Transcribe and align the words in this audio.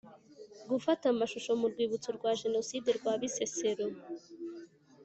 gufata 0.69 1.05
amashusho 1.13 1.51
mu 1.59 1.67
rwibutso 1.71 2.09
rwa 2.17 2.31
Jenoside 2.41 2.89
rwa 2.97 3.13
Bisesero 3.21 3.85